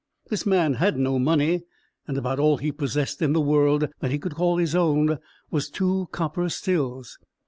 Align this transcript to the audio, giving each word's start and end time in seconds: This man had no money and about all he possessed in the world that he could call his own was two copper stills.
This 0.31 0.47
man 0.47 0.73
had 0.81 0.97
no 0.97 1.19
money 1.19 1.61
and 2.07 2.17
about 2.17 2.39
all 2.39 2.57
he 2.57 2.71
possessed 2.71 3.21
in 3.21 3.33
the 3.33 3.39
world 3.39 3.87
that 3.99 4.09
he 4.09 4.17
could 4.17 4.33
call 4.33 4.57
his 4.57 4.73
own 4.73 5.19
was 5.51 5.69
two 5.69 6.07
copper 6.11 6.49
stills. 6.49 7.19